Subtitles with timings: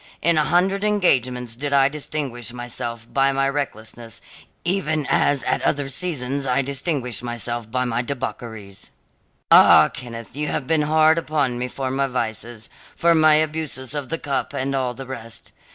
[0.23, 4.19] In a hundred engagements did I distinguish myself by my recklessness
[4.65, 8.89] even as at other seasons I distinguished myself by my debaucheries.
[9.51, 14.09] "Ah, Kenneth, you have been hard upon me for my vices, for my abuses of
[14.09, 15.51] the cup, and all the rest.